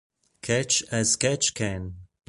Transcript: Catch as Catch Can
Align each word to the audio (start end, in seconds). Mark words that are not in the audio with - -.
Catch 0.41 0.81
as 0.89 1.15
Catch 1.15 1.53
Can 1.53 1.97